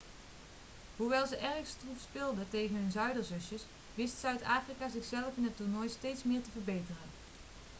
[0.97, 3.61] hoewel ze erg stroef speelden tegen hun zuiderzusjes
[3.95, 7.09] wist zuid-afrika zichzelf in het toernooi steeds meer te verbeteren